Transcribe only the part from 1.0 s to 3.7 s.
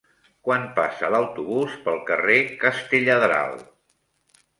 l'autobús pel carrer Castelladral?